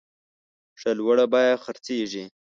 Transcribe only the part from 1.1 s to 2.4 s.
بیه خرڅیږي.